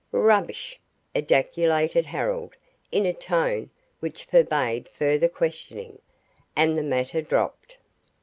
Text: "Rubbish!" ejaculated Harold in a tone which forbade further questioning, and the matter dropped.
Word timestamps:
"Rubbish!" 0.11 0.79
ejaculated 1.13 2.07
Harold 2.07 2.55
in 2.91 3.05
a 3.05 3.13
tone 3.13 3.69
which 3.99 4.25
forbade 4.25 4.89
further 4.89 5.29
questioning, 5.29 5.99
and 6.55 6.75
the 6.75 6.81
matter 6.81 7.21
dropped. 7.21 7.77